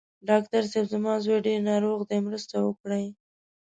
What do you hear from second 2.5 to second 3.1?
وکړئ.